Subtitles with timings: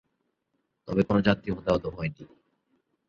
[0.87, 2.23] তবে কোন যাত্রী হতাহত হয়নি।